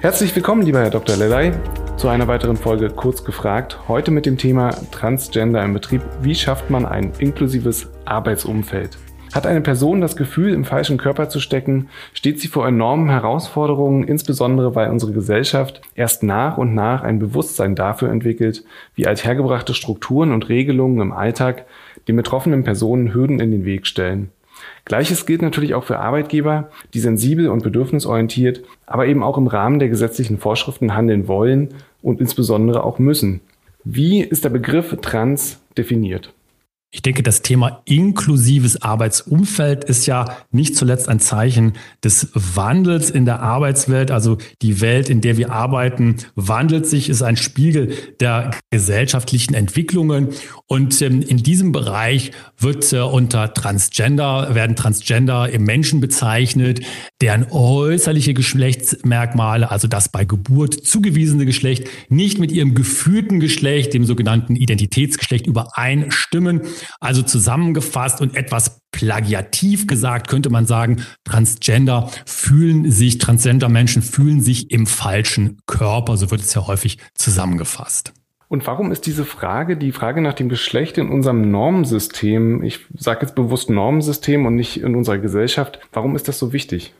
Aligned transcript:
Herzlich 0.00 0.34
willkommen, 0.36 0.62
lieber 0.62 0.80
Herr 0.80 0.90
Dr. 0.90 1.16
Lelay, 1.16 1.52
zu 1.96 2.08
einer 2.08 2.28
weiteren 2.28 2.56
Folge 2.56 2.90
Kurz 2.90 3.24
gefragt. 3.24 3.78
Heute 3.88 4.10
mit 4.10 4.26
dem 4.26 4.36
Thema 4.36 4.70
Transgender 4.90 5.64
im 5.64 5.72
Betrieb. 5.72 6.02
Wie 6.20 6.34
schafft 6.34 6.68
man 6.68 6.84
ein 6.84 7.12
inklusives 7.18 7.90
Arbeitsumfeld? 8.04 8.98
Hat 9.34 9.46
eine 9.46 9.62
Person 9.62 10.00
das 10.00 10.14
Gefühl, 10.14 10.52
im 10.52 10.64
falschen 10.64 10.96
Körper 10.96 11.28
zu 11.28 11.40
stecken, 11.40 11.88
steht 12.12 12.38
sie 12.38 12.46
vor 12.46 12.68
enormen 12.68 13.08
Herausforderungen, 13.08 14.04
insbesondere 14.04 14.76
weil 14.76 14.90
unsere 14.90 15.12
Gesellschaft 15.12 15.80
erst 15.96 16.22
nach 16.22 16.56
und 16.56 16.74
nach 16.74 17.02
ein 17.02 17.18
Bewusstsein 17.18 17.74
dafür 17.74 18.10
entwickelt, 18.10 18.62
wie 18.94 19.08
althergebrachte 19.08 19.74
Strukturen 19.74 20.32
und 20.32 20.48
Regelungen 20.48 21.00
im 21.00 21.12
Alltag 21.12 21.66
den 22.06 22.14
betroffenen 22.14 22.62
Personen 22.62 23.12
Hürden 23.12 23.40
in 23.40 23.50
den 23.50 23.64
Weg 23.64 23.88
stellen. 23.88 24.30
Gleiches 24.84 25.26
gilt 25.26 25.42
natürlich 25.42 25.74
auch 25.74 25.84
für 25.84 25.98
Arbeitgeber, 25.98 26.70
die 26.92 27.00
sensibel 27.00 27.48
und 27.48 27.62
bedürfnisorientiert, 27.62 28.62
aber 28.86 29.06
eben 29.06 29.22
auch 29.22 29.38
im 29.38 29.46
Rahmen 29.46 29.78
der 29.78 29.88
gesetzlichen 29.88 30.38
Vorschriften 30.38 30.94
handeln 30.94 31.28
wollen 31.28 31.74
und 32.02 32.20
insbesondere 32.20 32.84
auch 32.84 32.98
müssen. 32.98 33.40
Wie 33.84 34.20
ist 34.22 34.44
der 34.44 34.50
Begriff 34.50 34.96
trans 35.02 35.60
definiert? 35.76 36.32
Ich 36.94 37.02
denke, 37.02 37.24
das 37.24 37.42
Thema 37.42 37.82
inklusives 37.86 38.80
Arbeitsumfeld 38.80 39.82
ist 39.82 40.06
ja 40.06 40.36
nicht 40.52 40.76
zuletzt 40.76 41.08
ein 41.08 41.18
Zeichen 41.18 41.72
des 42.04 42.28
Wandels 42.34 43.10
in 43.10 43.24
der 43.24 43.40
Arbeitswelt. 43.42 44.12
Also 44.12 44.38
die 44.62 44.80
Welt, 44.80 45.10
in 45.10 45.20
der 45.20 45.36
wir 45.36 45.50
arbeiten, 45.50 46.18
wandelt 46.36 46.86
sich, 46.86 47.08
ist 47.08 47.20
ein 47.22 47.36
Spiegel 47.36 47.94
der 48.20 48.52
gesellschaftlichen 48.70 49.54
Entwicklungen. 49.54 50.28
Und 50.68 51.02
ähm, 51.02 51.20
in 51.20 51.38
diesem 51.38 51.72
Bereich 51.72 52.30
wird 52.58 52.92
äh, 52.92 53.00
unter 53.00 53.52
Transgender, 53.52 54.54
werden 54.54 54.76
Transgender 54.76 55.50
im 55.50 55.64
Menschen 55.64 56.00
bezeichnet, 56.00 56.80
deren 57.20 57.50
äußerliche 57.50 58.34
Geschlechtsmerkmale, 58.34 59.68
also 59.68 59.88
das 59.88 60.10
bei 60.10 60.24
Geburt 60.24 60.74
zugewiesene 60.86 61.44
Geschlecht, 61.44 61.88
nicht 62.08 62.38
mit 62.38 62.52
ihrem 62.52 62.76
gefühlten 62.76 63.40
Geschlecht, 63.40 63.94
dem 63.94 64.04
sogenannten 64.04 64.54
Identitätsgeschlecht, 64.54 65.48
übereinstimmen. 65.48 66.60
Also 67.00 67.22
zusammengefasst 67.22 68.20
und 68.20 68.36
etwas 68.36 68.78
plagiativ 68.92 69.86
gesagt 69.86 70.28
könnte 70.28 70.50
man 70.50 70.66
sagen, 70.66 71.02
Transgender 71.24 72.10
fühlen 72.26 72.90
sich, 72.90 73.18
Transgender-Menschen 73.18 74.02
fühlen 74.02 74.40
sich 74.40 74.70
im 74.70 74.86
falschen 74.86 75.58
Körper. 75.66 76.16
So 76.16 76.30
wird 76.30 76.40
es 76.40 76.54
ja 76.54 76.66
häufig 76.66 76.98
zusammengefasst. 77.14 78.12
Und 78.48 78.66
warum 78.66 78.92
ist 78.92 79.06
diese 79.06 79.24
Frage, 79.24 79.76
die 79.76 79.90
Frage 79.90 80.20
nach 80.20 80.34
dem 80.34 80.48
Geschlecht 80.48 80.98
in 80.98 81.08
unserem 81.08 81.50
Normensystem, 81.50 82.62
ich 82.62 82.80
sage 82.96 83.22
jetzt 83.22 83.34
bewusst 83.34 83.68
Normensystem 83.70 84.46
und 84.46 84.54
nicht 84.54 84.80
in 84.80 84.94
unserer 84.94 85.18
Gesellschaft, 85.18 85.80
warum 85.92 86.14
ist 86.14 86.28
das 86.28 86.38
so 86.38 86.52
wichtig? 86.52 86.94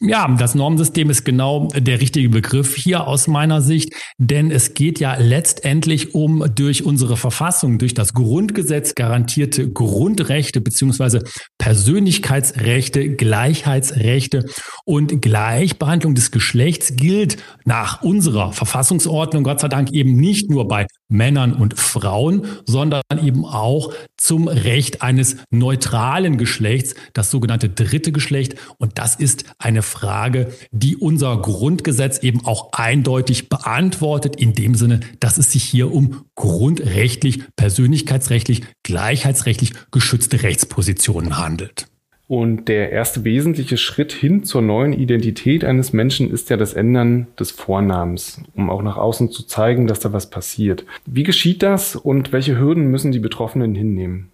Ja, 0.00 0.28
das 0.38 0.54
Normensystem 0.54 1.10
ist 1.10 1.24
genau 1.24 1.66
der 1.74 2.00
richtige 2.00 2.28
Begriff 2.28 2.76
hier 2.76 3.08
aus 3.08 3.26
meiner 3.26 3.60
Sicht, 3.60 3.92
denn 4.16 4.52
es 4.52 4.74
geht 4.74 5.00
ja 5.00 5.16
letztendlich 5.16 6.14
um 6.14 6.44
durch 6.54 6.84
unsere 6.84 7.16
Verfassung, 7.16 7.78
durch 7.78 7.94
das 7.94 8.14
Grundgesetz 8.14 8.94
garantierte 8.94 9.68
Grundrechte 9.68 10.60
beziehungsweise 10.60 11.24
Persönlichkeitsrechte, 11.58 13.16
Gleichheitsrechte 13.16 14.44
und 14.84 15.20
Gleichbehandlung 15.20 16.14
des 16.14 16.30
Geschlechts 16.30 16.94
gilt 16.94 17.38
nach 17.64 18.00
unserer 18.00 18.52
Verfassungsordnung 18.52 19.42
Gott 19.42 19.58
sei 19.58 19.68
Dank 19.68 19.90
eben 19.90 20.14
nicht 20.14 20.48
nur 20.48 20.68
bei 20.68 20.86
Männern 21.08 21.54
und 21.54 21.76
Frauen, 21.76 22.46
sondern 22.66 23.02
eben 23.20 23.44
auch 23.44 23.92
zum 24.16 24.46
Recht 24.46 25.02
eines 25.02 25.38
neutralen 25.50 26.36
Geschlechts, 26.36 26.94
das 27.14 27.30
sogenannte 27.30 27.68
dritte 27.68 28.12
Geschlecht. 28.12 28.54
Und 28.78 28.98
das 28.98 29.16
ist 29.16 29.44
eine 29.58 29.82
Frage, 29.82 30.52
die 30.70 30.96
unser 30.96 31.36
Grundgesetz 31.36 32.18
eben 32.18 32.44
auch 32.44 32.72
eindeutig 32.72 33.48
beantwortet, 33.48 34.36
in 34.36 34.54
dem 34.54 34.74
Sinne, 34.74 35.00
dass 35.20 35.38
es 35.38 35.52
sich 35.52 35.64
hier 35.64 35.92
um 35.92 36.24
grundrechtlich, 36.36 37.42
persönlichkeitsrechtlich, 37.56 38.62
gleichheitsrechtlich 38.84 39.72
geschützte 39.90 40.42
Rechtspositionen 40.42 41.38
handelt. 41.38 41.86
Und 42.28 42.68
der 42.68 42.92
erste 42.92 43.24
wesentliche 43.24 43.78
Schritt 43.78 44.12
hin 44.12 44.44
zur 44.44 44.60
neuen 44.60 44.92
Identität 44.92 45.64
eines 45.64 45.94
Menschen 45.94 46.30
ist 46.30 46.50
ja 46.50 46.58
das 46.58 46.74
Ändern 46.74 47.26
des 47.40 47.50
Vornamens, 47.50 48.42
um 48.54 48.68
auch 48.68 48.82
nach 48.82 48.98
außen 48.98 49.30
zu 49.32 49.44
zeigen, 49.44 49.86
dass 49.86 50.00
da 50.00 50.12
was 50.12 50.28
passiert. 50.28 50.84
Wie 51.06 51.22
geschieht 51.22 51.62
das 51.62 51.96
und 51.96 52.30
welche 52.30 52.58
Hürden 52.58 52.90
müssen 52.90 53.12
die 53.12 53.18
Betroffenen 53.18 53.74
hinnehmen? 53.74 54.30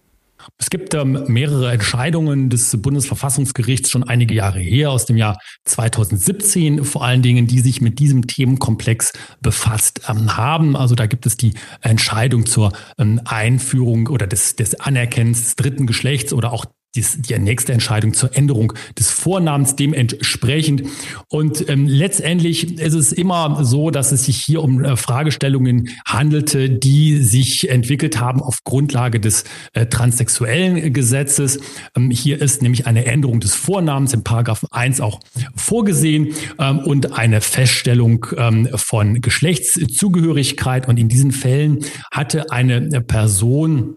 Es 0.57 0.69
gibt 0.69 0.93
ähm, 0.93 1.23
mehrere 1.27 1.71
Entscheidungen 1.71 2.49
des 2.49 2.81
Bundesverfassungsgerichts 2.81 3.89
schon 3.89 4.03
einige 4.03 4.33
Jahre 4.33 4.59
her, 4.59 4.91
aus 4.91 5.05
dem 5.05 5.17
Jahr 5.17 5.39
2017 5.65 6.83
vor 6.83 7.03
allen 7.03 7.21
Dingen, 7.21 7.47
die 7.47 7.59
sich 7.59 7.81
mit 7.81 7.99
diesem 7.99 8.27
Themenkomplex 8.27 9.13
befasst 9.41 10.01
ähm, 10.07 10.37
haben. 10.37 10.75
Also 10.75 10.95
da 10.95 11.05
gibt 11.05 11.25
es 11.25 11.37
die 11.37 11.53
Entscheidung 11.81 12.45
zur 12.45 12.71
ähm, 12.97 13.21
Einführung 13.25 14.07
oder 14.07 14.27
des, 14.27 14.55
des 14.55 14.79
Anerkennens 14.79 15.43
des 15.43 15.55
dritten 15.55 15.87
Geschlechts 15.87 16.33
oder 16.33 16.51
auch 16.51 16.65
die 16.95 17.39
nächste 17.39 17.73
Entscheidung 17.73 18.13
zur 18.13 18.35
Änderung 18.35 18.73
des 18.97 19.11
Vornamens 19.11 19.75
dementsprechend. 19.75 20.83
Und 21.27 21.67
ähm, 21.69 21.87
letztendlich 21.87 22.79
ist 22.79 22.93
es 22.93 23.11
immer 23.11 23.63
so, 23.63 23.91
dass 23.91 24.11
es 24.11 24.25
sich 24.25 24.37
hier 24.37 24.63
um 24.63 24.83
äh, 24.83 24.95
Fragestellungen 24.95 25.89
handelte, 26.07 26.69
die 26.69 27.17
sich 27.17 27.69
entwickelt 27.69 28.19
haben 28.19 28.41
auf 28.41 28.63
Grundlage 28.63 29.19
des 29.19 29.43
äh, 29.73 29.85
transsexuellen 29.85 30.93
Gesetzes. 30.93 31.59
Ähm, 31.95 32.11
hier 32.11 32.41
ist 32.41 32.61
nämlich 32.61 32.87
eine 32.87 33.05
Änderung 33.05 33.39
des 33.39 33.55
Vornamens 33.55 34.13
im 34.13 34.23
Paragraph 34.23 34.65
1 34.71 35.01
auch 35.01 35.19
vorgesehen 35.55 36.33
ähm, 36.59 36.79
und 36.79 37.17
eine 37.17 37.41
Feststellung 37.41 38.25
ähm, 38.37 38.69
von 38.75 39.21
Geschlechtszugehörigkeit. 39.21 40.87
Und 40.87 40.97
in 40.97 41.09
diesen 41.09 41.31
Fällen 41.31 41.79
hatte 42.11 42.51
eine 42.51 43.01
Person 43.01 43.95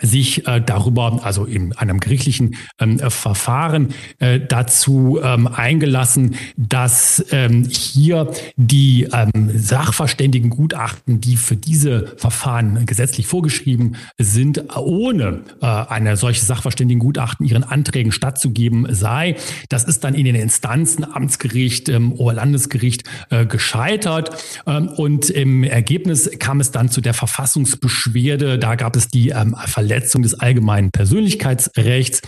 sich 0.00 0.46
äh, 0.46 0.60
darüber, 0.64 1.20
also 1.22 1.44
in 1.44 1.72
einem 1.76 2.00
gerichtlichen 2.00 2.56
ähm, 2.78 2.98
Verfahren 2.98 3.88
äh, 4.18 4.40
dazu 4.40 5.18
ähm, 5.22 5.46
eingelassen, 5.46 6.36
dass 6.56 7.24
ähm, 7.30 7.64
hier 7.64 8.30
die 8.56 9.08
ähm, 9.12 9.50
Sachverständigengutachten, 9.54 11.20
die 11.20 11.36
für 11.36 11.56
diese 11.56 12.14
Verfahren 12.16 12.86
gesetzlich 12.86 13.26
vorgeschrieben 13.26 13.96
sind, 14.18 14.76
ohne 14.76 15.40
äh, 15.60 15.66
eine 15.66 16.16
solche 16.16 16.44
Sachverständigengutachten 16.44 17.46
ihren 17.46 17.64
Anträgen 17.64 18.12
stattzugeben 18.12 18.86
sei. 18.90 19.36
Das 19.68 19.84
ist 19.84 20.04
dann 20.04 20.14
in 20.14 20.24
den 20.24 20.34
Instanzen 20.34 21.04
Amtsgericht, 21.04 21.88
ähm, 21.88 22.12
Oberlandesgericht 22.12 23.04
äh, 23.30 23.46
gescheitert 23.46 24.44
ähm, 24.66 24.88
und 24.88 25.30
im 25.30 25.64
Ergebnis 25.64 26.30
kam 26.38 26.60
es 26.60 26.70
dann 26.70 26.88
zu 26.88 27.00
der 27.00 27.14
Verfassungsbeschwerde. 27.14 28.58
Da 28.58 28.74
gab 28.76 28.96
es 28.96 29.08
die 29.08 29.30
ähm, 29.30 29.56
Verletzung 29.66 29.87
des 29.88 30.34
allgemeinen 30.34 30.90
Persönlichkeitsrechts 30.90 32.22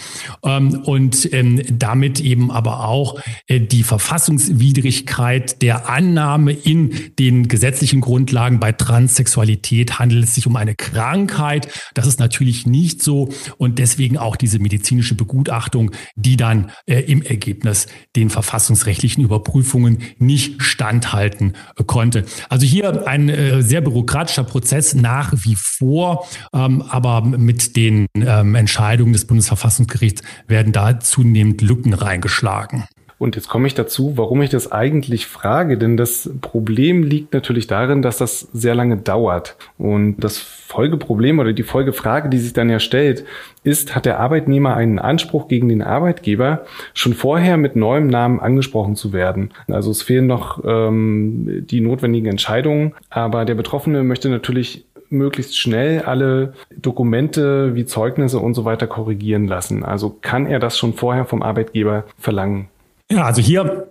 ähm, 0.44 0.80
und 0.84 1.32
ähm, 1.32 1.62
damit 1.70 2.20
eben 2.20 2.50
aber 2.50 2.84
auch 2.86 3.20
äh, 3.46 3.60
die 3.60 3.82
Verfassungswidrigkeit 3.82 5.62
der 5.62 5.88
Annahme 5.88 6.52
in 6.52 7.12
den 7.18 7.48
gesetzlichen 7.48 8.00
Grundlagen 8.00 8.60
bei 8.60 8.72
Transsexualität 8.72 9.98
handelt 9.98 10.24
es 10.24 10.34
sich 10.34 10.46
um 10.46 10.56
eine 10.56 10.74
Krankheit. 10.74 11.68
Das 11.94 12.06
ist 12.06 12.20
natürlich 12.20 12.66
nicht 12.66 13.02
so 13.02 13.30
und 13.58 13.78
deswegen 13.78 14.18
auch 14.18 14.36
diese 14.36 14.58
medizinische 14.58 15.14
Begutachtung, 15.14 15.90
die 16.16 16.36
dann 16.36 16.70
äh, 16.86 17.00
im 17.00 17.22
Ergebnis 17.22 17.86
den 18.16 18.30
verfassungsrechtlichen 18.30 19.24
Überprüfungen 19.24 19.98
nicht 20.18 20.62
standhalten 20.62 21.54
äh, 21.76 21.84
konnte. 21.84 22.24
Also 22.48 22.66
hier 22.66 23.06
ein 23.06 23.28
äh, 23.28 23.62
sehr 23.62 23.80
bürokratischer 23.80 24.44
Prozess 24.44 24.94
nach 24.94 25.32
wie 25.44 25.56
vor, 25.56 26.26
ähm, 26.52 26.82
aber 26.82 27.22
mit 27.22 27.49
mit 27.50 27.74
den 27.74 28.06
ähm, 28.14 28.54
Entscheidungen 28.54 29.12
des 29.12 29.26
Bundesverfassungsgerichts 29.26 30.22
werden 30.46 30.72
da 30.72 31.00
zunehmend 31.00 31.62
Lücken 31.62 31.94
reingeschlagen. 31.94 32.84
Und 33.18 33.36
jetzt 33.36 33.48
komme 33.48 33.66
ich 33.66 33.74
dazu, 33.74 34.16
warum 34.16 34.40
ich 34.40 34.48
das 34.48 34.72
eigentlich 34.72 35.26
frage, 35.26 35.76
denn 35.76 35.98
das 35.98 36.30
Problem 36.40 37.02
liegt 37.02 37.34
natürlich 37.34 37.66
darin, 37.66 38.00
dass 38.00 38.16
das 38.16 38.48
sehr 38.54 38.74
lange 38.74 38.96
dauert. 38.96 39.56
Und 39.76 40.20
das 40.20 40.38
Folgeproblem 40.38 41.38
oder 41.38 41.52
die 41.52 41.64
Folgefrage, 41.64 42.30
die 42.30 42.38
sich 42.38 42.54
dann 42.54 42.70
ja 42.70 42.78
stellt, 42.78 43.26
ist, 43.62 43.94
hat 43.94 44.06
der 44.06 44.20
Arbeitnehmer 44.20 44.74
einen 44.74 44.98
Anspruch 44.98 45.48
gegen 45.48 45.68
den 45.68 45.82
Arbeitgeber, 45.82 46.64
schon 46.94 47.12
vorher 47.12 47.58
mit 47.58 47.76
neuem 47.76 48.06
Namen 48.06 48.40
angesprochen 48.40 48.96
zu 48.96 49.12
werden? 49.12 49.50
Also 49.68 49.90
es 49.90 50.02
fehlen 50.02 50.26
noch 50.26 50.64
ähm, 50.64 51.66
die 51.68 51.82
notwendigen 51.82 52.28
Entscheidungen, 52.30 52.94
aber 53.10 53.44
der 53.44 53.54
Betroffene 53.54 54.02
möchte 54.02 54.30
natürlich 54.30 54.86
möglichst 55.10 55.58
schnell 55.58 56.02
alle 56.02 56.54
Dokumente 56.76 57.74
wie 57.74 57.84
Zeugnisse 57.84 58.38
und 58.38 58.54
so 58.54 58.64
weiter 58.64 58.86
korrigieren 58.86 59.46
lassen. 59.46 59.84
Also 59.84 60.16
kann 60.20 60.46
er 60.46 60.58
das 60.58 60.78
schon 60.78 60.94
vorher 60.94 61.24
vom 61.24 61.42
Arbeitgeber 61.42 62.04
verlangen? 62.18 62.68
Ja, 63.10 63.24
also 63.24 63.42
hier 63.42 63.90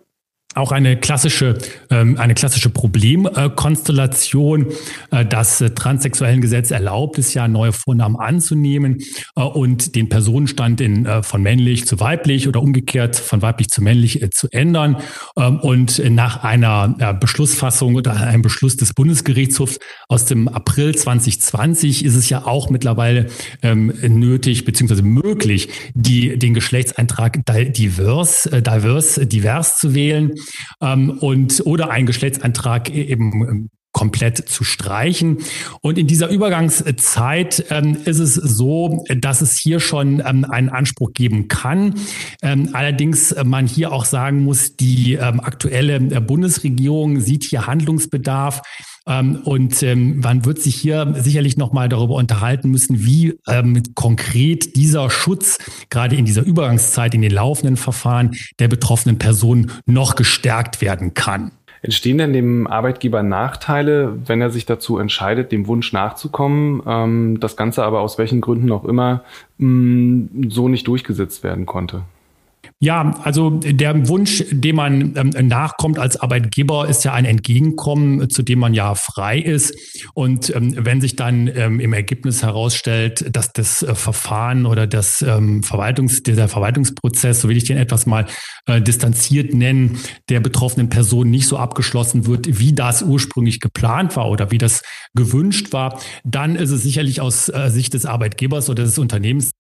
auch 0.56 0.72
eine 0.72 0.98
klassische, 0.98 1.60
ähm, 1.92 2.18
eine 2.18 2.34
klassische 2.34 2.72
Problemkonstellation. 2.72 4.66
Äh, 5.12 5.24
das 5.26 5.62
äh, 5.62 5.70
transsexuellen 5.70 6.42
Gesetz 6.42 6.72
erlaubt 6.72 7.20
es 7.20 7.36
ja, 7.36 7.48
neue 7.48 7.72
Vornamen 7.72 8.16
anzunehmen 8.16 8.98
äh, 9.36 9.42
und 9.42 9.96
den 9.96 10.10
Personenstand 10.10 10.82
in, 10.82 11.08
von 11.22 11.44
männlich 11.44 11.86
zu 11.86 12.00
weiblich 12.00 12.48
oder 12.48 12.64
umgekehrt 12.64 13.16
von 13.16 13.44
weiblich 13.44 13.70
zu 13.70 13.84
männlich 13.84 14.28
zu 14.32 14.48
ändern. 14.52 14.98
Ähm, 15.38 15.60
und 15.60 16.02
nach 16.10 16.44
einer 16.44 17.14
Beschlussfassung 17.20 17.94
oder 17.96 18.16
einem 18.16 18.42
Beschluss 18.42 18.76
des 18.76 18.94
Bundesgerichtshofs 18.94 19.78
aus 20.08 20.26
dem 20.26 20.48
April 20.48 20.96
2020 20.96 22.04
ist 22.04 22.16
es 22.16 22.30
ja 22.30 22.46
auch 22.46 22.72
mittlerweile 22.72 23.28
ähm, 23.62 23.94
nötig 24.02 24.66
bzw. 24.66 25.04
möglich, 25.04 25.70
die, 25.94 26.40
den 26.40 26.56
Geschlechtseintrag 26.56 27.40
divers, 27.46 28.50
divers, 28.52 29.20
divers 29.24 29.78
zu 29.78 29.94
wählen 29.94 30.39
ähm, 30.82 31.12
und 31.20 31.62
oder 31.66 31.90
einen 31.90 32.06
Geschlechtsantrag 32.06 32.90
e-, 32.90 33.04
eben 33.04 33.32
ähm, 33.48 33.70
komplett 34.00 34.38
zu 34.48 34.64
streichen. 34.64 35.40
Und 35.82 35.98
in 35.98 36.08
dieser 36.08 36.30
Übergangszeit 36.30 37.66
ähm, 37.70 37.98
ist 38.06 38.20
es 38.20 38.34
so, 38.34 39.04
dass 39.10 39.42
es 39.42 39.58
hier 39.58 39.82
schon 39.82 40.24
ähm, 40.26 40.46
einen 40.50 40.70
Anspruch 40.70 41.12
geben 41.12 41.50
kann. 41.50 41.96
Ähm, 42.42 42.70
allerdings 42.72 43.34
äh, 43.34 43.44
man 43.44 43.68
hier 43.68 43.92
auch 43.92 44.06
sagen 44.06 44.46
muss, 44.46 44.78
die 44.78 45.16
ähm, 45.16 45.42
aktuelle 45.42 45.96
äh, 45.96 46.22
Bundesregierung 46.22 47.20
sieht 47.20 47.44
hier 47.44 47.68
Handlungsbedarf. 47.68 48.62
Ähm, 49.06 49.42
und 49.44 49.84
ähm, 49.84 50.22
man 50.22 50.46
wird 50.46 50.60
sich 50.62 50.76
hier 50.76 51.16
sicherlich 51.18 51.58
nochmal 51.58 51.90
darüber 51.90 52.16
unterhalten 52.16 52.70
müssen, 52.70 53.04
wie 53.06 53.38
ähm, 53.50 53.84
konkret 53.96 54.78
dieser 54.78 55.10
Schutz 55.10 55.58
gerade 55.90 56.16
in 56.16 56.24
dieser 56.24 56.44
Übergangszeit, 56.44 57.14
in 57.14 57.22
den 57.22 57.32
laufenden 57.32 57.76
Verfahren 57.76 58.32
der 58.60 58.70
betroffenen 58.70 59.18
Personen 59.18 59.72
noch 59.86 60.16
gestärkt 60.16 60.80
werden 60.80 61.14
kann. 61.16 61.52
Entstehen 61.82 62.18
denn 62.18 62.34
dem 62.34 62.68
Arbeitgeber 62.68 63.24
Nachteile, 63.24 64.18
wenn 64.26 64.42
er 64.42 64.50
sich 64.50 64.66
dazu 64.66 64.98
entscheidet, 64.98 65.52
dem 65.52 65.68
Wunsch 65.68 65.94
nachzukommen, 65.94 66.82
ähm, 66.86 67.40
das 67.40 67.56
Ganze 67.56 67.84
aber 67.84 68.02
aus 68.02 68.18
welchen 68.18 68.42
Gründen 68.42 68.72
auch 68.72 68.86
immer 68.86 69.24
mh, 69.58 69.68
mm, 69.68 70.50
so 70.50 70.68
nicht 70.68 70.88
durchgesetzt 70.88 71.44
werden 71.44 71.66
konnte? 71.66 72.04
Ja, 72.82 73.20
also 73.24 73.50
der 73.50 74.08
Wunsch, 74.08 74.42
dem 74.52 74.78
man 74.78 75.14
ähm, 75.18 75.48
nachkommt 75.50 76.00
als 76.00 76.16
Arbeitgeber, 76.16 76.88
ist 76.88 77.04
ja 77.04 77.12
ein 77.12 77.26
Entgegenkommen, 77.26 78.30
zu 78.30 78.42
dem 78.42 78.60
man 78.60 78.74
ja 78.74 78.96
frei 78.96 79.38
ist. 79.38 79.76
Und 80.14 80.56
ähm, 80.56 80.74
wenn 80.86 81.02
sich 81.02 81.18
dann 81.18 81.52
ähm, 81.54 81.82
im 81.82 81.92
Ergebnis 81.92 82.42
herausstellt, 82.42 83.36
dass 83.36 83.52
das 83.52 83.84
äh, 83.84 83.96
Verfahren 83.96 84.66
oder 84.66 84.88
das 84.88 85.22
ähm, 85.22 85.62
Verwaltungs, 85.62 86.24
der 86.24 86.48
Verwaltungsprozess, 86.48 87.42
so 87.42 87.50
will 87.50 87.58
ich 87.58 87.66
den 87.66 87.76
etwas 87.76 88.06
mal 88.06 88.28
äh, 88.66 88.82
distanziert 88.82 89.54
nennen, 89.54 90.00
der 90.30 90.40
betroffenen 90.40 90.88
Person 90.88 91.30
nicht 91.30 91.50
so 91.50 91.58
abgeschlossen 91.58 92.28
wird, 92.28 92.60
wie 92.60 92.72
das 92.72 93.04
ursprünglich 93.04 93.60
geplant 93.60 94.16
war 94.16 94.30
oder 94.30 94.52
wie 94.52 94.58
das 94.58 94.84
gewünscht 95.14 95.74
war, 95.74 96.00
dann 96.24 96.56
ist 96.56 96.72
es 96.72 96.84
sicherlich 96.84 97.20
aus 97.20 97.50
äh, 97.50 97.70
Sicht 97.72 97.94
des 97.94 98.06
Arbeitgebers 98.06 98.70
oder 98.70 98.84
des 98.84 98.98
Unternehmens 98.98 99.52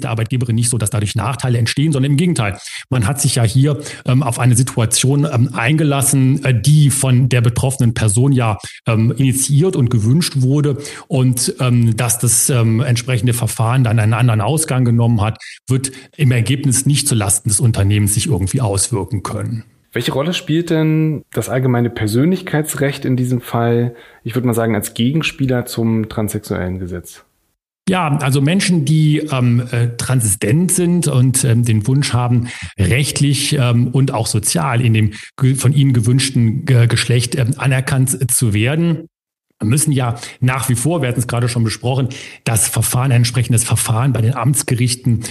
der 0.00 0.10
Arbeitgeberin 0.10 0.54
nicht 0.54 0.70
so, 0.70 0.78
dass 0.78 0.90
dadurch 0.90 1.14
Nachteile 1.14 1.58
entstehen, 1.58 1.92
sondern 1.92 2.12
im 2.12 2.16
Gegenteil. 2.16 2.58
Man 2.88 3.06
hat 3.06 3.20
sich 3.20 3.34
ja 3.34 3.42
hier 3.42 3.80
ähm, 4.06 4.22
auf 4.22 4.38
eine 4.38 4.56
Situation 4.56 5.26
ähm, 5.30 5.50
eingelassen, 5.52 6.42
äh, 6.44 6.58
die 6.58 6.90
von 6.90 7.28
der 7.28 7.42
betroffenen 7.42 7.94
Person 7.94 8.32
ja 8.32 8.58
ähm, 8.86 9.12
initiiert 9.16 9.76
und 9.76 9.90
gewünscht 9.90 10.34
wurde. 10.36 10.78
Und 11.08 11.54
ähm, 11.60 11.96
dass 11.96 12.18
das 12.18 12.48
ähm, 12.48 12.80
entsprechende 12.80 13.34
Verfahren 13.34 13.84
dann 13.84 13.98
einen 13.98 14.14
anderen 14.14 14.40
Ausgang 14.40 14.84
genommen 14.84 15.20
hat, 15.20 15.38
wird 15.68 15.92
im 16.16 16.32
Ergebnis 16.32 16.86
nicht 16.86 17.06
zulasten 17.06 17.50
des 17.50 17.60
Unternehmens 17.60 18.14
sich 18.14 18.26
irgendwie 18.28 18.60
auswirken 18.60 19.22
können. 19.22 19.64
Welche 19.92 20.12
Rolle 20.12 20.32
spielt 20.32 20.70
denn 20.70 21.22
das 21.34 21.50
allgemeine 21.50 21.90
Persönlichkeitsrecht 21.90 23.04
in 23.04 23.16
diesem 23.16 23.42
Fall, 23.42 23.94
ich 24.24 24.34
würde 24.34 24.46
mal 24.46 24.54
sagen, 24.54 24.74
als 24.74 24.94
Gegenspieler 24.94 25.66
zum 25.66 26.08
transsexuellen 26.08 26.78
Gesetz? 26.78 27.26
Ja, 27.88 28.16
also 28.18 28.40
Menschen, 28.40 28.84
die 28.84 29.18
ähm, 29.18 29.66
äh, 29.72 29.96
transistent 29.96 30.70
sind 30.70 31.08
und 31.08 31.42
ähm, 31.42 31.64
den 31.64 31.84
Wunsch 31.88 32.12
haben, 32.12 32.48
rechtlich 32.78 33.54
ähm, 33.54 33.88
und 33.88 34.12
auch 34.12 34.28
sozial 34.28 34.80
in 34.80 34.94
dem 34.94 35.12
von 35.56 35.72
ihnen 35.72 35.92
gewünschten 35.92 36.64
äh, 36.68 36.86
Geschlecht 36.86 37.34
ähm, 37.34 37.54
anerkannt 37.56 38.30
zu 38.30 38.54
werden, 38.54 39.08
müssen 39.60 39.92
ja 39.92 40.16
nach 40.40 40.68
wie 40.68 40.76
vor, 40.76 41.02
wir 41.02 41.08
hatten 41.08 41.20
es 41.20 41.26
gerade 41.26 41.48
schon 41.48 41.64
besprochen, 41.64 42.08
das 42.44 42.68
Verfahren, 42.68 43.10
ein 43.10 43.18
entsprechendes 43.18 43.64
Verfahren 43.64 44.12
bei 44.12 44.20
den 44.20 44.34
Amtsgerichten 44.34 45.24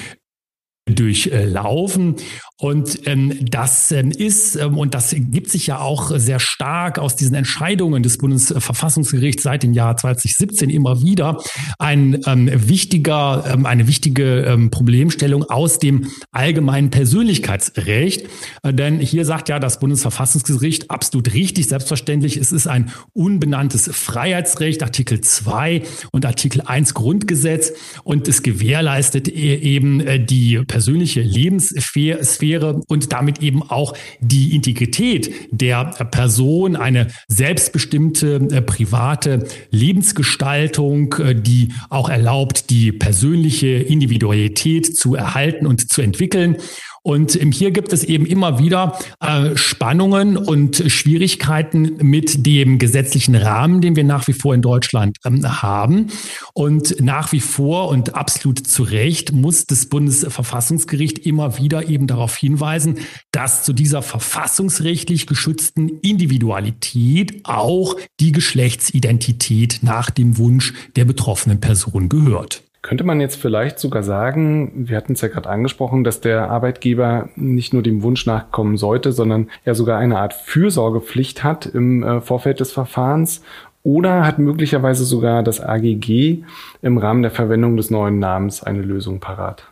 durchlaufen. 0.85 2.15
Und 2.61 3.07
ähm, 3.07 3.33
das 3.49 3.91
ähm, 3.91 4.11
ist, 4.11 4.55
ähm, 4.55 4.77
und 4.77 4.93
das 4.93 5.15
gibt 5.17 5.49
sich 5.49 5.65
ja 5.65 5.79
auch 5.79 6.11
sehr 6.19 6.39
stark 6.39 6.99
aus 6.99 7.15
diesen 7.15 7.33
Entscheidungen 7.33 8.03
des 8.03 8.19
Bundesverfassungsgerichts 8.19 9.41
seit 9.41 9.63
dem 9.63 9.73
Jahr 9.73 9.97
2017 9.97 10.69
immer 10.69 11.01
wieder, 11.01 11.41
ein 11.79 12.21
ähm, 12.27 12.51
wichtiger, 12.53 13.45
ähm, 13.51 13.65
eine 13.65 13.87
wichtige 13.87 14.41
ähm, 14.41 14.69
Problemstellung 14.69 15.43
aus 15.45 15.79
dem 15.79 16.11
allgemeinen 16.31 16.91
Persönlichkeitsrecht. 16.91 18.27
Äh, 18.61 18.73
denn 18.75 18.99
hier 18.99 19.25
sagt 19.25 19.49
ja 19.49 19.57
das 19.57 19.79
Bundesverfassungsgericht 19.79 20.91
absolut 20.91 21.33
richtig, 21.33 21.67
selbstverständlich, 21.67 22.37
es 22.37 22.51
ist 22.51 22.67
ein 22.67 22.91
unbenanntes 23.13 23.89
Freiheitsrecht, 23.91 24.83
Artikel 24.83 25.19
2 25.21 25.81
und 26.11 26.27
Artikel 26.27 26.61
1 26.61 26.93
Grundgesetz. 26.93 27.73
Und 28.03 28.27
es 28.27 28.43
gewährleistet 28.43 29.27
e 29.27 29.55
eben 29.55 29.99
äh, 30.01 30.23
die 30.23 30.59
persönliche 30.67 31.21
Lebenssphäre 31.21 32.19
wäre 32.51 32.81
und 32.87 33.13
damit 33.13 33.41
eben 33.41 33.63
auch 33.63 33.93
die 34.19 34.55
Integrität 34.55 35.31
der 35.51 35.85
Person, 36.11 36.75
eine 36.75 37.07
selbstbestimmte 37.27 38.35
äh, 38.51 38.61
private 38.61 39.47
Lebensgestaltung, 39.71 41.13
äh, 41.13 41.35
die 41.35 41.69
auch 41.89 42.09
erlaubt, 42.09 42.69
die 42.69 42.91
persönliche 42.91 43.67
Individualität 43.67 44.97
zu 44.97 45.15
erhalten 45.15 45.65
und 45.65 45.89
zu 45.91 46.01
entwickeln. 46.01 46.57
Und 47.03 47.31
hier 47.31 47.71
gibt 47.71 47.93
es 47.93 48.03
eben 48.03 48.27
immer 48.27 48.59
wieder 48.59 48.99
äh, 49.19 49.55
Spannungen 49.57 50.37
und 50.37 50.83
Schwierigkeiten 50.91 51.97
mit 51.97 52.45
dem 52.45 52.77
gesetzlichen 52.77 53.35
Rahmen, 53.35 53.81
den 53.81 53.95
wir 53.95 54.03
nach 54.03 54.27
wie 54.27 54.33
vor 54.33 54.53
in 54.53 54.61
Deutschland 54.61 55.17
ähm, 55.25 55.63
haben. 55.63 56.07
Und 56.53 57.01
nach 57.01 57.31
wie 57.31 57.39
vor 57.39 57.89
und 57.89 58.13
absolut 58.13 58.59
zu 58.59 58.83
Recht 58.83 59.31
muss 59.31 59.65
das 59.65 59.87
Bundesverfassungsgericht 59.87 61.19
immer 61.25 61.57
wieder 61.57 61.89
eben 61.89 62.05
darauf 62.05 62.35
hinweisen, 62.35 62.99
dass 63.31 63.63
zu 63.63 63.73
dieser 63.73 64.03
verfassungsrechtlich 64.03 65.25
geschützten 65.25 65.89
Individualität 66.01 67.45
auch 67.45 67.95
die 68.19 68.31
Geschlechtsidentität 68.31 69.79
nach 69.81 70.11
dem 70.11 70.37
Wunsch 70.37 70.73
der 70.95 71.05
betroffenen 71.05 71.59
Person 71.59 72.09
gehört. 72.09 72.61
Könnte 72.81 73.03
man 73.03 73.21
jetzt 73.21 73.35
vielleicht 73.35 73.77
sogar 73.77 74.01
sagen, 74.01 74.87
wir 74.87 74.97
hatten 74.97 75.13
es 75.13 75.21
ja 75.21 75.27
gerade 75.27 75.49
angesprochen, 75.49 76.03
dass 76.03 76.19
der 76.19 76.49
Arbeitgeber 76.49 77.29
nicht 77.35 77.73
nur 77.73 77.83
dem 77.83 78.01
Wunsch 78.01 78.25
nachkommen 78.25 78.75
sollte, 78.75 79.11
sondern 79.11 79.49
er 79.63 79.75
sogar 79.75 79.99
eine 79.99 80.17
Art 80.17 80.33
Fürsorgepflicht 80.33 81.43
hat 81.43 81.67
im 81.67 82.01
äh, 82.01 82.21
Vorfeld 82.21 82.59
des 82.59 82.71
Verfahrens 82.71 83.43
oder 83.83 84.25
hat 84.25 84.39
möglicherweise 84.39 85.05
sogar 85.05 85.43
das 85.43 85.61
AGG 85.61 86.43
im 86.81 86.97
Rahmen 86.97 87.21
der 87.21 87.31
Verwendung 87.31 87.77
des 87.77 87.91
neuen 87.91 88.17
Namens 88.17 88.63
eine 88.63 88.81
Lösung 88.81 89.19
parat? 89.19 89.67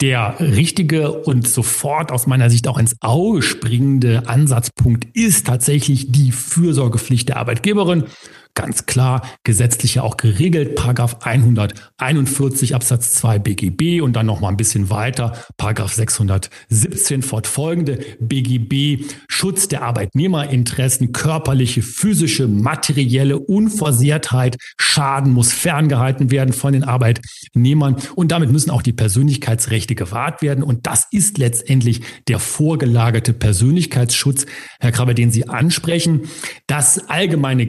Der 0.00 0.36
richtige 0.40 1.12
und 1.12 1.46
sofort 1.46 2.10
aus 2.10 2.26
meiner 2.26 2.50
Sicht 2.50 2.68
auch 2.68 2.78
ins 2.78 2.96
Auge 3.00 3.42
springende 3.42 4.24
Ansatzpunkt 4.26 5.06
ist 5.14 5.46
tatsächlich 5.46 6.10
die 6.10 6.32
Fürsorgepflicht 6.32 7.28
der 7.28 7.36
Arbeitgeberin 7.36 8.04
ganz 8.54 8.86
klar 8.86 9.22
gesetzlich 9.42 9.96
ja 9.96 10.02
auch 10.02 10.16
geregelt. 10.16 10.76
Paragraph 10.76 11.18
141 11.24 12.74
Absatz 12.74 13.12
2 13.14 13.38
BGB 13.38 14.00
und 14.00 14.14
dann 14.14 14.26
noch 14.26 14.40
mal 14.40 14.48
ein 14.48 14.56
bisschen 14.56 14.90
weiter 14.90 15.32
Paragraph 15.56 15.92
617 15.92 17.22
fortfolgende 17.22 17.98
BGB 18.20 19.04
Schutz 19.28 19.68
der 19.68 19.82
Arbeitnehmerinteressen, 19.82 21.12
körperliche, 21.12 21.82
physische, 21.82 22.46
materielle 22.46 23.38
Unversehrtheit, 23.38 24.56
Schaden 24.78 25.32
muss 25.32 25.52
ferngehalten 25.52 26.30
werden 26.30 26.52
von 26.52 26.72
den 26.72 26.84
Arbeitnehmern 26.84 27.96
und 28.14 28.30
damit 28.30 28.50
müssen 28.50 28.70
auch 28.70 28.82
die 28.82 28.92
Persönlichkeitsrechte 28.92 29.94
gewahrt 29.94 30.42
werden 30.42 30.62
und 30.62 30.86
das 30.86 31.06
ist 31.10 31.38
letztendlich 31.38 32.02
der 32.28 32.38
vorgelagerte 32.38 33.32
Persönlichkeitsschutz, 33.32 34.46
Herr 34.80 34.92
Krabbe, 34.92 35.14
den 35.14 35.32
Sie 35.32 35.48
ansprechen. 35.48 36.22
Das 36.66 37.08
allgemeine 37.08 37.66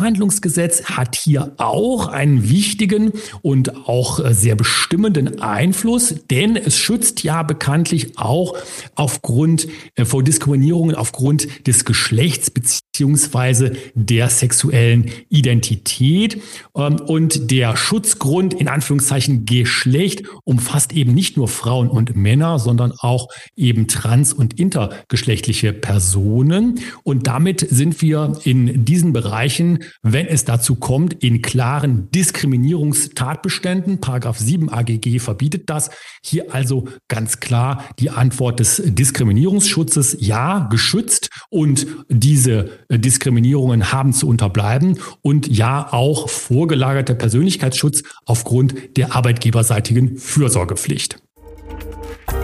Gleichbehandlungsgesetz 0.00 0.84
hat 0.84 1.14
hier 1.14 1.52
auch 1.58 2.08
einen 2.08 2.48
wichtigen 2.48 3.12
und 3.42 3.86
auch 3.86 4.18
äh, 4.18 4.32
sehr 4.32 4.54
bestimmenden 4.54 5.42
Einfluss, 5.42 6.14
denn 6.30 6.56
es 6.56 6.78
schützt 6.78 7.22
ja 7.22 7.42
bekanntlich 7.42 8.18
auch 8.18 8.56
aufgrund 8.94 9.68
äh, 9.96 10.06
vor 10.06 10.22
Diskriminierungen 10.22 10.96
aufgrund 10.96 11.66
des 11.66 11.84
Geschlechts 11.84 12.50
beziehungsweise 12.92 13.72
der 13.94 14.28
sexuellen 14.28 15.10
Identität. 15.28 16.42
Ähm, 16.76 16.96
und 16.96 17.50
der 17.50 17.76
Schutzgrund 17.76 18.52
in 18.54 18.68
Anführungszeichen 18.68 19.46
Geschlecht 19.46 20.24
umfasst 20.44 20.92
eben 20.92 21.14
nicht 21.14 21.36
nur 21.36 21.48
Frauen 21.48 21.88
und 21.88 22.14
Männer, 22.16 22.58
sondern 22.58 22.92
auch 22.98 23.28
eben 23.56 23.86
trans- 23.86 24.32
und 24.34 24.58
intergeschlechtliche 24.58 25.72
Personen. 25.72 26.80
Und 27.02 27.26
damit 27.26 27.66
sind 27.70 28.02
wir 28.02 28.38
in 28.44 28.84
diesen 28.84 29.12
Bereichen, 29.12 29.78
wenn 30.02 30.26
es 30.26 30.44
dazu 30.44 30.74
kommt, 30.74 31.14
in 31.24 31.40
klaren 31.42 32.10
Diskriminierungstatbeständen. 32.10 34.00
Paragraph 34.00 34.38
7 34.38 34.68
AGG 34.68 35.20
verbietet 35.20 35.70
das. 35.70 35.90
Hier 36.22 36.52
also 36.54 36.88
ganz 37.08 37.40
klar 37.40 37.84
die 37.98 38.10
Antwort 38.10 38.60
des 38.60 38.82
Diskriminierungsschutzes. 38.84 40.18
Ja, 40.20 40.68
geschützt 40.70 41.30
und 41.50 41.86
diese 42.08 42.79
Diskriminierungen 42.98 43.92
haben 43.92 44.12
zu 44.12 44.28
unterbleiben. 44.28 44.98
Und 45.22 45.46
ja, 45.48 45.88
auch 45.90 46.28
vorgelagerter 46.28 47.14
Persönlichkeitsschutz 47.14 48.02
aufgrund 48.26 48.96
der 48.96 49.14
arbeitgeberseitigen 49.14 50.16
Fürsorgepflicht. 50.16 51.20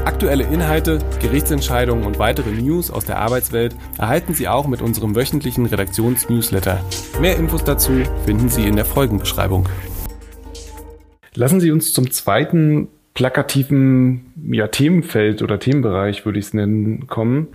Aktuelle 0.04 0.44
Inhalte, 0.44 1.00
Gerichtsentscheidungen 1.20 2.04
und 2.04 2.18
weitere 2.18 2.50
News 2.50 2.90
aus 2.90 3.04
der 3.04 3.18
Arbeitswelt 3.18 3.74
erhalten 3.98 4.34
Sie 4.34 4.48
auch 4.48 4.66
mit 4.66 4.80
unserem 4.80 5.14
wöchentlichen 5.16 5.66
Redaktionsnewsletter. 5.66 6.80
Mehr 7.20 7.36
Infos 7.36 7.64
dazu 7.64 7.92
finden 8.24 8.48
Sie 8.48 8.66
in 8.66 8.76
der 8.76 8.84
Folgenbeschreibung. 8.84 9.68
Lassen 11.34 11.60
Sie 11.60 11.70
uns 11.70 11.92
zum 11.92 12.10
zweiten 12.10 12.88
plakativen 13.14 14.32
ja, 14.50 14.68
Themenfeld 14.68 15.42
oder 15.42 15.58
Themenbereich, 15.58 16.24
würde 16.24 16.38
ich 16.38 16.46
es 16.46 16.54
nennen, 16.54 17.06
kommen. 17.08 17.48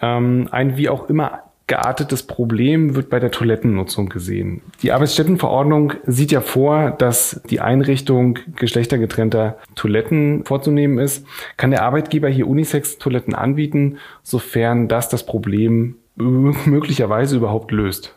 Ähm, 0.00 0.48
ein 0.50 0.76
wie 0.76 0.88
auch 0.88 1.08
immer 1.08 1.45
geartetes 1.66 2.22
Problem 2.22 2.94
wird 2.94 3.10
bei 3.10 3.18
der 3.18 3.30
Toilettennutzung 3.32 4.08
gesehen. 4.08 4.62
Die 4.82 4.92
Arbeitsstättenverordnung 4.92 5.94
sieht 6.06 6.30
ja 6.30 6.40
vor, 6.40 6.92
dass 6.92 7.40
die 7.50 7.60
Einrichtung 7.60 8.38
geschlechtergetrennter 8.54 9.58
Toiletten 9.74 10.44
vorzunehmen 10.44 10.98
ist. 10.98 11.26
Kann 11.56 11.72
der 11.72 11.82
Arbeitgeber 11.82 12.28
hier 12.28 12.46
Unisex-Toiletten 12.46 13.34
anbieten, 13.34 13.98
sofern 14.22 14.86
das 14.86 15.08
das 15.08 15.26
Problem 15.26 15.96
möglicherweise 16.16 17.36
überhaupt 17.36 17.72
löst? 17.72 18.14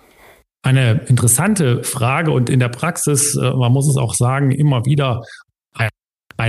Eine 0.62 1.02
interessante 1.08 1.84
Frage 1.84 2.32
und 2.32 2.50
in 2.50 2.60
der 2.60 2.70
Praxis, 2.70 3.36
äh, 3.36 3.52
man 3.52 3.72
muss 3.72 3.90
es 3.90 3.98
auch 3.98 4.14
sagen, 4.14 4.52
immer 4.52 4.86
wieder 4.86 5.24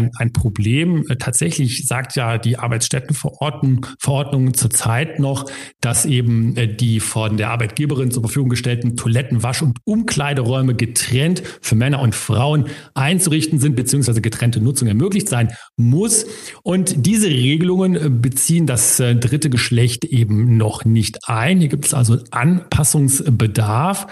ein, 0.00 0.10
ein 0.16 0.32
Problem. 0.32 1.04
Äh, 1.08 1.16
tatsächlich 1.16 1.86
sagt 1.86 2.16
ja 2.16 2.38
die 2.38 2.58
Arbeitsstättenverordnung 2.58 3.86
Verordnung 3.98 4.54
zurzeit 4.54 5.18
noch, 5.18 5.50
dass 5.80 6.06
eben 6.06 6.56
äh, 6.56 6.66
die 6.74 7.00
von 7.00 7.36
der 7.36 7.50
Arbeitgeberin 7.50 8.10
zur 8.10 8.22
Verfügung 8.22 8.48
gestellten 8.48 8.96
Toiletten, 8.96 9.42
Wasch- 9.42 9.62
und 9.62 9.78
Umkleideräume 9.84 10.74
getrennt 10.74 11.42
für 11.60 11.74
Männer 11.74 12.00
und 12.00 12.14
Frauen 12.14 12.66
einzurichten 12.94 13.58
sind, 13.58 13.76
beziehungsweise 13.76 14.20
getrennte 14.20 14.60
Nutzung 14.60 14.88
ermöglicht 14.88 15.28
sein 15.28 15.52
muss. 15.76 16.26
Und 16.62 17.06
diese 17.06 17.28
Regelungen 17.28 17.96
äh, 17.96 18.10
beziehen 18.10 18.66
das 18.66 18.96
dritte 18.96 19.50
Geschlecht 19.50 20.04
eben 20.04 20.56
noch 20.56 20.84
nicht 20.84 21.28
ein. 21.28 21.60
Hier 21.60 21.68
gibt 21.68 21.86
es 21.86 21.94
also 21.94 22.18
Anpassungsbedarf. 22.30 24.06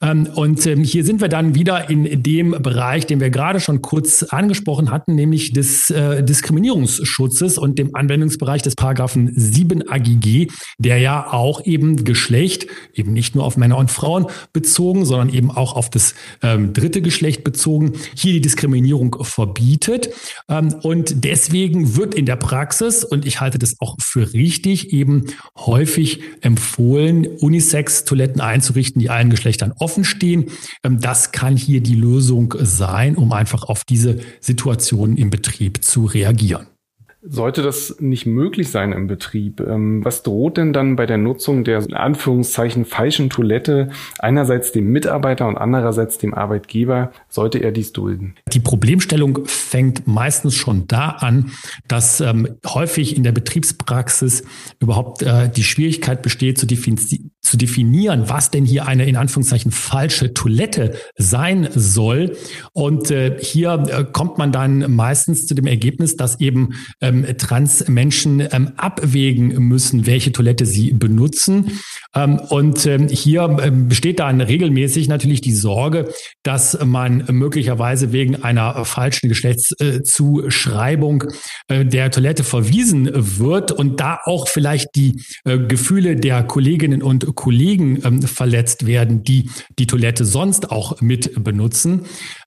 Ähm, 0.00 0.28
und 0.34 0.66
ähm, 0.66 0.82
hier 0.82 1.04
sind 1.04 1.20
wir 1.20 1.28
dann 1.28 1.54
wieder 1.54 1.90
in 1.90 2.22
dem 2.22 2.50
Bereich, 2.50 3.06
den 3.06 3.20
wir 3.20 3.30
gerade 3.30 3.60
schon 3.60 3.82
kurz 3.82 4.22
angesprochen 4.22 4.90
hatten, 4.90 5.14
nämlich 5.14 5.29
des 5.30 5.90
äh, 5.90 6.22
Diskriminierungsschutzes 6.22 7.58
und 7.58 7.78
dem 7.78 7.94
Anwendungsbereich 7.94 8.62
des 8.62 8.74
Paragraphen 8.74 9.32
7 9.34 9.88
AGG, 9.88 10.48
der 10.78 10.98
ja 10.98 11.32
auch 11.32 11.64
eben 11.64 12.04
Geschlecht, 12.04 12.66
eben 12.94 13.12
nicht 13.12 13.34
nur 13.34 13.44
auf 13.44 13.56
Männer 13.56 13.78
und 13.78 13.90
Frauen 13.90 14.26
bezogen, 14.52 15.04
sondern 15.04 15.30
eben 15.30 15.50
auch 15.50 15.76
auf 15.76 15.90
das 15.90 16.14
ähm, 16.42 16.72
dritte 16.72 17.02
Geschlecht 17.02 17.44
bezogen, 17.44 17.92
hier 18.14 18.32
die 18.32 18.40
Diskriminierung 18.40 19.16
verbietet. 19.22 20.10
Ähm, 20.48 20.74
und 20.82 21.24
deswegen 21.24 21.96
wird 21.96 22.14
in 22.14 22.26
der 22.26 22.36
Praxis, 22.36 23.04
und 23.04 23.26
ich 23.26 23.40
halte 23.40 23.58
das 23.58 23.76
auch 23.80 23.96
für 24.00 24.32
richtig, 24.32 24.92
eben 24.92 25.26
häufig 25.56 26.20
empfohlen, 26.40 27.26
Unisex-Toiletten 27.26 28.40
einzurichten, 28.40 29.00
die 29.00 29.10
allen 29.10 29.30
Geschlechtern 29.30 29.72
offen 29.78 30.04
stehen. 30.04 30.46
Ähm, 30.82 31.00
das 31.00 31.32
kann 31.32 31.56
hier 31.56 31.80
die 31.80 31.94
Lösung 31.94 32.54
sein, 32.60 33.16
um 33.16 33.32
einfach 33.32 33.64
auf 33.64 33.84
diese 33.84 34.18
Situation 34.40 35.16
im 35.20 35.30
Betrieb 35.30 35.84
zu 35.84 36.06
reagieren. 36.06 36.66
Sollte 37.22 37.60
das 37.60 37.96
nicht 38.00 38.24
möglich 38.24 38.70
sein 38.70 38.92
im 38.92 39.06
Betrieb, 39.06 39.60
ähm, 39.60 40.02
was 40.02 40.22
droht 40.22 40.56
denn 40.56 40.72
dann 40.72 40.96
bei 40.96 41.04
der 41.04 41.18
Nutzung 41.18 41.64
der 41.64 41.80
in 41.80 41.92
Anführungszeichen 41.92 42.86
falschen 42.86 43.28
Toilette 43.28 43.90
einerseits 44.18 44.72
dem 44.72 44.90
Mitarbeiter 44.90 45.46
und 45.46 45.58
andererseits 45.58 46.16
dem 46.16 46.32
Arbeitgeber? 46.32 47.12
Sollte 47.28 47.58
er 47.58 47.72
dies 47.72 47.92
dulden? 47.92 48.36
Die 48.50 48.60
Problemstellung 48.60 49.40
fängt 49.44 50.06
meistens 50.06 50.54
schon 50.54 50.86
da 50.86 51.10
an, 51.10 51.50
dass 51.86 52.22
ähm, 52.22 52.56
häufig 52.66 53.14
in 53.14 53.22
der 53.22 53.32
Betriebspraxis 53.32 54.42
überhaupt 54.80 55.20
äh, 55.20 55.50
die 55.50 55.64
Schwierigkeit 55.64 56.22
besteht 56.22 56.56
zu, 56.56 56.66
zu 57.42 57.58
definieren, 57.58 58.28
was 58.28 58.50
denn 58.50 58.64
hier 58.64 58.86
eine 58.86 59.04
in 59.06 59.16
Anführungszeichen 59.16 59.72
falsche 59.72 60.32
Toilette 60.32 60.94
sein 61.16 61.68
soll. 61.74 62.36
Und 62.72 63.10
äh, 63.10 63.36
hier 63.40 63.72
äh, 63.88 64.04
kommt 64.10 64.38
man 64.38 64.52
dann 64.52 64.90
meistens 64.94 65.46
zu 65.46 65.54
dem 65.54 65.66
Ergebnis, 65.66 66.16
dass 66.16 66.40
eben 66.40 66.70
äh, 67.00 67.10
ähm, 67.10 67.26
Trans-Menschen 67.36 68.40
ähm, 68.52 68.72
abwägen 68.76 69.68
müssen, 69.68 70.06
welche 70.06 70.32
Toilette 70.32 70.66
sie 70.66 70.92
benutzen. 70.92 71.80
Ähm, 72.14 72.38
und 72.38 72.86
ähm, 72.86 73.08
hier 73.08 73.56
ähm, 73.62 73.88
besteht 73.88 74.20
dann 74.20 74.40
regelmäßig 74.40 75.08
natürlich 75.08 75.40
die 75.40 75.52
Sorge, 75.52 76.12
dass 76.42 76.78
man 76.84 77.24
möglicherweise 77.30 78.12
wegen 78.12 78.42
einer 78.42 78.84
falschen 78.84 79.28
Geschlechtszuschreibung 79.28 81.24
äh, 81.68 81.84
der 81.84 82.10
Toilette 82.10 82.44
verwiesen 82.44 83.10
wird 83.12 83.72
und 83.72 84.00
da 84.00 84.18
auch 84.24 84.48
vielleicht 84.48 84.94
die 84.94 85.22
äh, 85.44 85.58
Gefühle 85.58 86.16
der 86.16 86.42
Kolleginnen 86.44 87.02
und 87.02 87.29
Kollegen 87.34 88.00
ähm, 88.04 88.22
verletzt 88.22 88.86
werden, 88.86 89.24
die 89.24 89.50
die 89.78 89.86
Toilette 89.86 90.24
sonst 90.24 90.70
auch 90.70 91.00
mit 91.00 91.42
benutzen. 91.42 92.02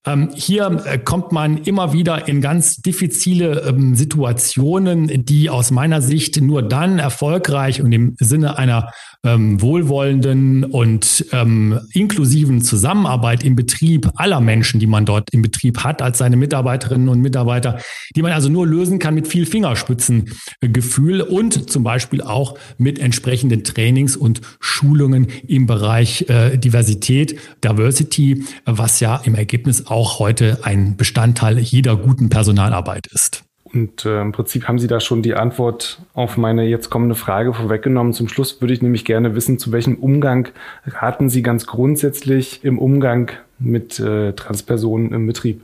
Ähm, 0.06 0.30
hier 0.34 0.82
äh, 0.84 0.98
kommt 0.98 1.32
man 1.32 1.58
immer 1.58 1.92
wieder 1.92 2.28
in 2.28 2.40
ganz 2.40 2.76
diffizile 2.76 3.62
ähm, 3.68 3.94
Situationen, 3.94 5.24
die 5.24 5.50
aus 5.50 5.70
meiner 5.70 6.02
Sicht 6.02 6.40
nur 6.40 6.62
dann 6.62 6.98
erfolgreich 6.98 7.82
und 7.82 7.92
im 7.92 8.16
Sinne 8.18 8.58
einer 8.58 8.90
ähm, 9.24 9.60
wohlwollenden 9.60 10.64
und 10.64 11.24
ähm, 11.32 11.80
inklusiven 11.92 12.60
Zusammenarbeit 12.60 13.42
im 13.42 13.56
Betrieb 13.56 14.10
aller 14.16 14.40
Menschen, 14.40 14.80
die 14.80 14.86
man 14.86 15.06
dort 15.06 15.30
im 15.32 15.42
Betrieb 15.42 15.78
hat, 15.78 16.02
als 16.02 16.18
seine 16.18 16.36
Mitarbeiterinnen 16.36 17.08
und 17.08 17.20
Mitarbeiter, 17.20 17.78
die 18.14 18.22
man 18.22 18.32
also 18.32 18.50
nur 18.50 18.66
lösen 18.66 18.98
kann 18.98 19.14
mit 19.14 19.26
viel 19.26 19.46
Fingerspitzengefühl 19.46 21.22
und 21.22 21.70
zum 21.70 21.82
Beispiel 21.82 22.20
auch 22.20 22.58
mit 22.76 22.98
entsprechenden 22.98 23.64
Trainings 23.64 24.16
und 24.16 24.42
Schulungen 24.74 25.28
im 25.46 25.66
Bereich 25.66 26.28
äh, 26.28 26.56
Diversität, 26.56 27.38
Diversity, 27.62 28.44
was 28.66 28.98
ja 28.98 29.20
im 29.24 29.36
Ergebnis 29.36 29.86
auch 29.86 30.18
heute 30.18 30.58
ein 30.64 30.96
Bestandteil 30.96 31.58
jeder 31.60 31.96
guten 31.96 32.28
Personalarbeit 32.28 33.06
ist. 33.06 33.44
Und 33.72 34.04
äh, 34.04 34.20
im 34.20 34.32
Prinzip 34.32 34.66
haben 34.68 34.78
Sie 34.78 34.86
da 34.86 35.00
schon 35.00 35.22
die 35.22 35.34
Antwort 35.34 36.00
auf 36.12 36.36
meine 36.36 36.64
jetzt 36.64 36.90
kommende 36.90 37.14
Frage 37.14 37.54
vorweggenommen. 37.54 38.12
Zum 38.12 38.28
Schluss 38.28 38.60
würde 38.60 38.74
ich 38.74 38.82
nämlich 38.82 39.04
gerne 39.04 39.34
wissen, 39.34 39.58
zu 39.58 39.72
welchem 39.72 39.96
Umgang 39.96 40.48
raten 40.86 41.28
Sie 41.28 41.42
ganz 41.42 41.66
grundsätzlich 41.66 42.64
im 42.64 42.78
Umgang 42.78 43.30
mit 43.58 43.98
äh, 44.00 44.32
Transpersonen 44.32 45.12
im 45.12 45.26
Betrieb? 45.26 45.62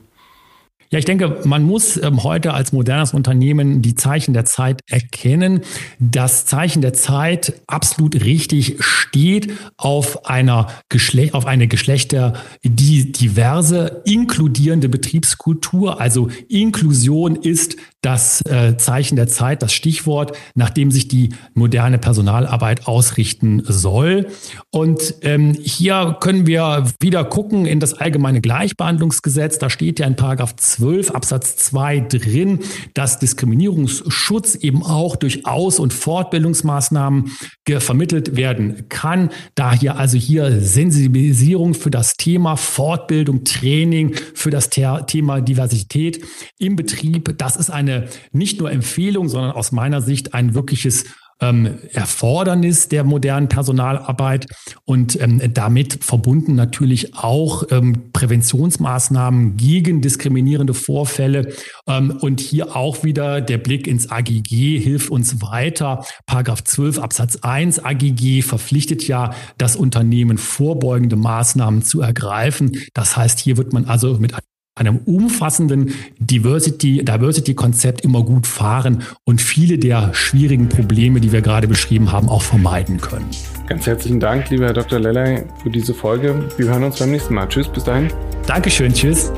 Ja, 0.92 0.99
ich 0.99 1.04
denke, 1.04 1.42
man 1.44 1.62
muss 1.62 1.97
ähm, 2.02 2.25
heute 2.25 2.52
als 2.52 2.73
modernes 2.73 3.14
Unternehmen 3.14 3.80
die 3.80 3.94
Zeichen 3.94 4.35
der 4.35 4.44
Zeit 4.44 4.80
erkennen. 4.88 5.61
Das 6.00 6.47
Zeichen 6.47 6.82
der 6.82 6.94
Zeit 6.94 7.62
absolut 7.68 8.25
richtig 8.25 8.75
steht 8.80 9.52
auf 9.76 10.26
einer 10.26 10.66
Geschle 10.88 11.30
auf 11.32 11.47
eine 11.47 11.68
Geschlechter 11.68 12.32
die 12.64 13.12
diverse 13.12 14.02
inkludierende 14.04 14.88
Betriebskultur. 14.88 16.00
Also 16.00 16.28
Inklusion 16.49 17.37
ist 17.37 17.76
das 18.02 18.40
äh, 18.47 18.76
Zeichen 18.76 19.14
der 19.14 19.28
Zeit, 19.28 19.62
das 19.62 19.73
Stichwort, 19.73 20.37
nachdem 20.54 20.90
sich 20.90 21.06
die 21.06 21.30
moderne 21.54 21.99
Personalarbeit 21.99 22.87
ausrichten 22.87 23.62
soll. 23.64 24.26
Und 24.70 25.14
ähm, 25.23 25.56
hier 25.62 26.16
können 26.20 26.47
wir 26.47 26.87
wieder 26.99 27.25
gucken 27.25 27.66
in 27.66 27.78
das 27.78 27.94
allgemeine 27.94 28.40
Gleichbehandlungsgesetz. 28.40 29.59
Da 29.59 29.68
steht 29.68 30.00
ja 30.00 30.06
in 30.06 30.16
Paragraph 30.16 30.56
12 30.80 31.10
Absatz 31.10 31.56
2 31.56 32.00
drin, 32.00 32.60
dass 32.94 33.18
Diskriminierungsschutz 33.18 34.54
eben 34.54 34.82
auch 34.82 35.16
durch 35.16 35.46
Aus- 35.46 35.78
und 35.78 35.92
Fortbildungsmaßnahmen 35.92 37.32
vermittelt 37.78 38.34
werden 38.34 38.88
kann. 38.88 39.30
Daher 39.54 39.96
also 39.96 40.16
hier 40.16 40.60
Sensibilisierung 40.60 41.75
für 41.75 41.90
das 41.90 42.14
Thema 42.14 42.56
Fortbildung, 42.56 43.44
Training, 43.44 44.16
für 44.34 44.50
das 44.50 44.70
Thema 44.70 45.40
Diversität 45.40 46.25
im 46.58 46.75
Betrieb. 46.75 47.38
Das 47.38 47.56
ist 47.56 47.70
eine 47.70 48.08
nicht 48.32 48.58
nur 48.58 48.72
Empfehlung, 48.72 49.28
sondern 49.28 49.52
aus 49.52 49.70
meiner 49.70 50.00
Sicht 50.00 50.34
ein 50.34 50.54
wirkliches 50.54 51.04
ähm, 51.40 51.78
Erfordernis 51.92 52.88
der 52.88 53.04
modernen 53.04 53.49
Personalarbeit 53.49 54.47
und 54.85 55.20
ähm, 55.20 55.40
damit 55.52 56.04
verbunden 56.04 56.54
natürlich 56.54 57.14
auch 57.16 57.64
ähm, 57.70 58.12
Präventionsmaßnahmen 58.12 59.56
gegen 59.56 60.00
diskriminierende 60.00 60.75
Vorfälle. 60.75 61.52
Ähm, 61.87 62.18
und 62.20 62.40
hier 62.40 62.76
auch 62.76 63.04
wieder 63.04 63.40
der 63.40 63.59
Blick 63.59 63.87
ins 63.87 64.11
AGG 64.11 64.78
hilft 64.78 65.11
uns 65.11 65.40
weiter. 65.40 66.04
Paragraph 66.26 66.64
12 66.64 66.99
Absatz 66.99 67.37
1 67.37 67.85
AGG 67.85 68.42
verpflichtet 68.42 69.06
ja 69.06 69.32
das 69.59 69.76
Unternehmen 69.76 70.38
vorbeugende 70.38 71.16
Maßnahmen 71.16 71.82
zu 71.82 72.00
ergreifen. 72.00 72.73
Das 72.94 73.16
heißt, 73.16 73.38
hier 73.38 73.56
wird 73.56 73.73
man 73.73 73.87
also 73.87 74.14
mit 74.18 74.35
einem 74.80 74.99
umfassenden 75.04 75.94
Diversity, 76.18 77.04
Diversity-Konzept 77.04 78.02
immer 78.04 78.22
gut 78.22 78.46
fahren 78.46 79.02
und 79.25 79.40
viele 79.40 79.78
der 79.78 80.14
schwierigen 80.14 80.68
Probleme, 80.68 81.20
die 81.20 81.32
wir 81.32 81.42
gerade 81.42 81.68
beschrieben 81.68 82.10
haben, 82.10 82.28
auch 82.28 82.42
vermeiden 82.42 83.00
können. 83.00 83.26
Ganz 83.66 83.87
herzlichen 83.87 84.18
Dank, 84.18 84.50
lieber 84.50 84.66
Herr 84.66 84.72
Dr. 84.72 84.99
Lellay, 84.99 85.44
für 85.62 85.70
diese 85.70 85.94
Folge. 85.94 86.49
Wir 86.56 86.66
hören 86.66 86.82
uns 86.82 86.99
beim 86.99 87.10
nächsten 87.12 87.34
Mal. 87.34 87.46
Tschüss, 87.46 87.68
bis 87.68 87.84
dahin. 87.84 88.08
Dankeschön, 88.46 88.92
tschüss. 88.92 89.30